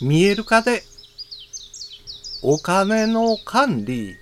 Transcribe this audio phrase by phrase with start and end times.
[0.00, 0.82] 見える化で
[2.42, 4.16] お金の管理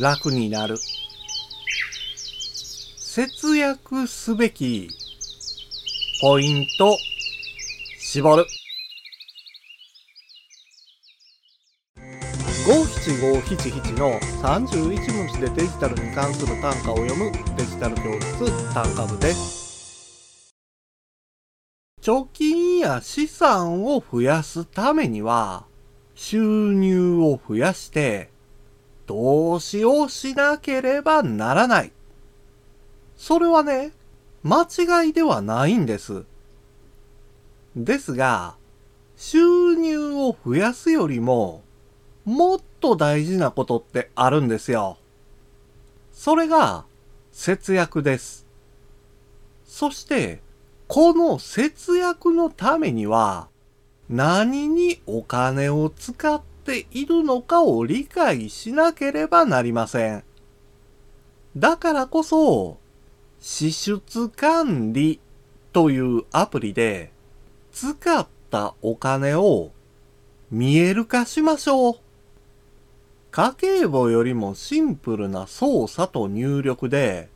[0.00, 0.76] 楽になる。
[2.98, 4.88] 節約すべき
[6.20, 6.96] ポイント
[7.98, 8.46] 絞る。
[12.66, 19.62] 五七五七七の31文字でデジタルに関する単価を読むデジタル教室単価部です。
[22.02, 25.64] 貯金や資産を増やすためには
[26.14, 28.30] 収入を増やして
[29.06, 31.92] 投資をしなければならない。
[33.16, 33.92] それはね、
[34.42, 36.24] 間違いではないんです。
[37.76, 38.56] ですが、
[39.16, 41.62] 収入を増やすよりも、
[42.24, 44.98] もっと大事なことってあるんですよ。
[46.12, 46.84] それが、
[47.30, 48.46] 節約です。
[49.64, 50.40] そして、
[50.94, 53.48] この節約のためには、
[54.10, 60.22] 何にお金を使っているのかを理解しなければなりません。
[61.56, 62.76] だからこそ、
[63.40, 65.18] 支出管理
[65.72, 67.10] というアプリで
[67.72, 69.70] 使ったお金を
[70.50, 71.94] 見える化しましょう。
[73.30, 77.30] 家計簿よりもシンプルな操作と入力で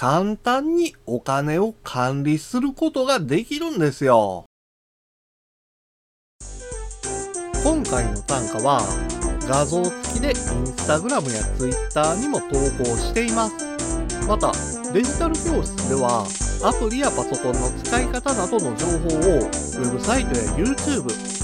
[0.00, 4.44] 簡単にお金を管理することができるんですよ。
[7.64, 8.80] 今回の単価は
[9.48, 10.34] 画像付きでイン
[10.68, 12.46] スタグラムやツイッターにも投
[12.78, 13.56] 稿しています。
[14.28, 14.52] また
[14.92, 16.24] デジタル教室では
[16.62, 21.02] アプリやパソコンの使い方などの情報をウェブサイトや YouTube、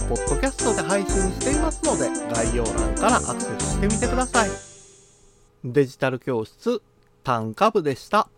[0.08, 4.50] ポッドキャストで配信していますので概要欄からアクセスしてみてください。
[5.64, 6.80] デジタル教室
[7.24, 8.28] 単価部でした。